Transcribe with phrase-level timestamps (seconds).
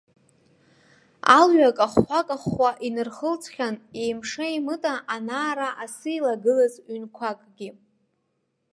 [1.37, 7.69] Алҩа кахәхәа-кахәхәа инырхылҵхьан, еимша-еимыта, ана-ара асы илагылаз ҩынқәакгьы.